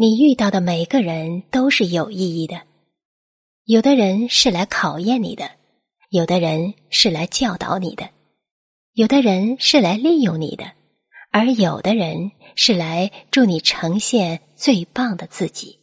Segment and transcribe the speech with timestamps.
[0.00, 2.62] 你遇到的每个人都是有意义的。
[3.64, 5.50] 有的人是来考验你的
[6.08, 8.08] 有的人是来教导你的
[8.92, 10.70] 有的人是来利用你的
[11.32, 15.77] 而有的人是来助你呈现最棒的自己。